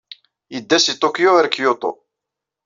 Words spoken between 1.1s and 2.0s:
ɣer Kyoto.